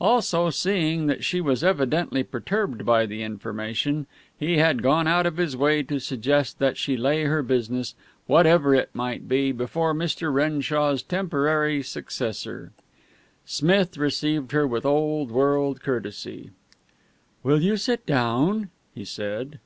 Also, 0.00 0.48
seeing 0.48 1.06
that 1.06 1.22
she 1.22 1.38
was 1.38 1.62
evidently 1.62 2.22
perturbed 2.22 2.86
by 2.86 3.04
the 3.04 3.22
information, 3.22 4.06
he 4.34 4.56
had 4.56 4.82
gone 4.82 5.06
out 5.06 5.26
of 5.26 5.36
his 5.36 5.54
way 5.54 5.82
to 5.82 5.98
suggest 5.98 6.58
that 6.58 6.78
she 6.78 6.96
lay 6.96 7.24
her 7.24 7.42
business, 7.42 7.94
whatever 8.26 8.74
it 8.74 8.88
might 8.94 9.28
be, 9.28 9.52
before 9.52 9.92
Mr. 9.92 10.32
Renshaw's 10.32 11.02
temporary 11.02 11.82
successor. 11.82 12.72
Smith 13.44 13.98
received 13.98 14.52
her 14.52 14.66
with 14.66 14.86
Old 14.86 15.30
World 15.30 15.82
courtesy. 15.82 16.52
"Will 17.42 17.60
you 17.60 17.76
sit 17.76 18.06
down?" 18.06 18.70
he 18.94 19.04
said. 19.04 19.58